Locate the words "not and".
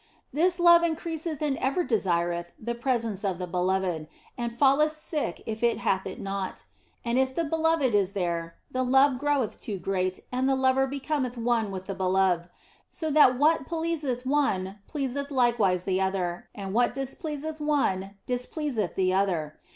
6.19-7.19